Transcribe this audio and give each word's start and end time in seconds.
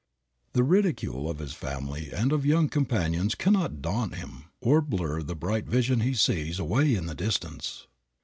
The 0.53 0.63
ridicule 0.63 1.29
of 1.29 1.37
his 1.37 1.53
family 1.53 2.09
and 2.11 2.31
of 2.31 2.43
young 2.43 2.69
companions 2.69 3.35
cannot 3.35 3.83
daunt 3.83 4.15
him 4.15 4.45
or 4.59 4.81
blur 4.81 5.21
the 5.21 5.35
bright 5.35 5.67
vision 5.67 5.99
he 5.99 6.15
sees 6.15 6.57
away 6.57 6.95
in 6.95 7.05
the 7.05 7.13
distance. 7.13 7.85